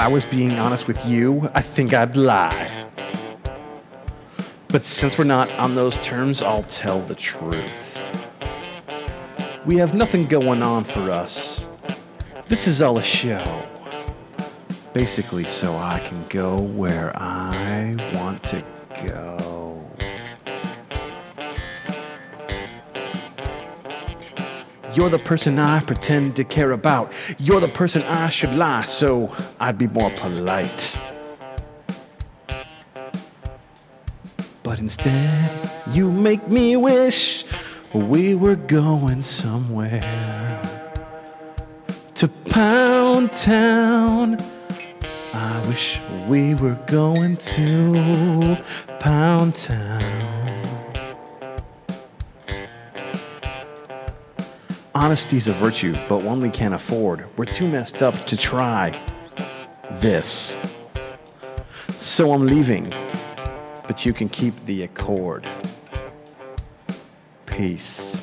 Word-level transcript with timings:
I 0.00 0.08
was 0.08 0.24
being 0.24 0.58
honest 0.58 0.86
with 0.86 1.04
you, 1.04 1.50
I 1.52 1.60
think 1.60 1.92
I'd 1.92 2.16
lie. 2.16 2.86
But 4.68 4.82
since 4.82 5.18
we're 5.18 5.24
not 5.24 5.50
on 5.58 5.74
those 5.74 5.98
terms, 5.98 6.40
I'll 6.40 6.62
tell 6.62 7.00
the 7.00 7.14
truth. 7.14 8.02
We 9.66 9.76
have 9.76 9.92
nothing 9.92 10.24
going 10.24 10.62
on 10.62 10.84
for 10.84 11.10
us. 11.10 11.66
This 12.48 12.66
is 12.66 12.80
all 12.80 12.96
a 12.96 13.02
show. 13.02 13.44
Basically, 14.94 15.44
so 15.44 15.76
I 15.76 16.00
can 16.00 16.24
go 16.30 16.56
where 16.56 17.12
I 17.14 18.10
want 18.14 18.42
to 18.44 18.64
go. 19.06 19.59
You're 24.92 25.10
the 25.10 25.20
person 25.20 25.58
I 25.58 25.80
pretend 25.80 26.34
to 26.36 26.44
care 26.44 26.72
about. 26.72 27.12
You're 27.38 27.60
the 27.60 27.68
person 27.68 28.02
I 28.02 28.28
should 28.28 28.54
lie, 28.54 28.82
so 28.82 29.34
I'd 29.60 29.78
be 29.78 29.86
more 29.86 30.10
polite. 30.10 31.00
But 34.64 34.80
instead, 34.80 35.70
you 35.92 36.10
make 36.10 36.48
me 36.48 36.76
wish 36.76 37.44
we 37.94 38.34
were 38.34 38.56
going 38.56 39.22
somewhere 39.22 40.60
to 42.14 42.28
Pound 42.28 43.32
Town. 43.32 44.38
I 45.32 45.66
wish 45.68 46.00
we 46.26 46.54
were 46.54 46.78
going 46.86 47.36
to 47.36 48.62
Pound 48.98 49.54
Town. 49.54 50.29
Honesty's 55.00 55.48
a 55.48 55.54
virtue, 55.54 55.96
but 56.10 56.18
one 56.18 56.42
we 56.42 56.50
can't 56.50 56.74
afford. 56.74 57.24
We're 57.38 57.46
too 57.46 57.66
messed 57.66 58.02
up 58.02 58.14
to 58.26 58.36
try 58.36 59.02
this. 59.92 60.54
So 61.96 62.34
I'm 62.34 62.44
leaving, 62.44 62.90
but 63.86 64.04
you 64.04 64.12
can 64.12 64.28
keep 64.28 64.54
the 64.66 64.82
accord. 64.82 65.48
Peace. 67.46 68.22